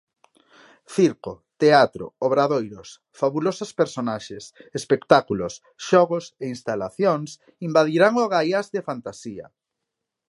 [0.95, 4.43] Circo, teatro, obradoiros, fabulosas personaxes,
[4.79, 5.53] espectáculos,
[5.87, 7.29] xogos e instalacións
[7.67, 9.45] invadirán o Gaiás de fantasía.